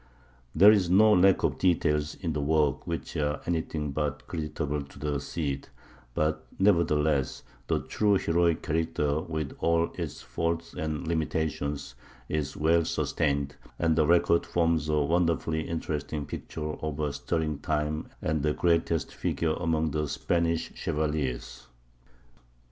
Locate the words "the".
2.33-2.41, 4.97-5.19, 7.67-7.81, 13.95-14.07, 18.41-18.53, 19.91-20.07